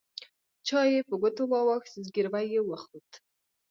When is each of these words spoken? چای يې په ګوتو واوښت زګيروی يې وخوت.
چای 0.67 0.89
يې 0.93 1.01
په 1.09 1.15
ګوتو 1.21 1.43
واوښت 1.51 1.93
زګيروی 2.05 2.45
يې 2.53 2.61
وخوت. 2.69 3.09